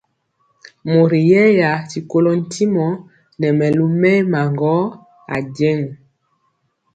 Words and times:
Mori 0.91 1.19
yɛɛya 1.29 1.69
ti 1.89 1.99
kolɔ 2.11 2.31
ntimɔ 2.41 2.85
nɛ 3.39 3.47
mɛlu 3.59 3.85
mɛɛma 4.01 4.39
gɔ 4.59 4.73
ajeŋg. 5.35 5.83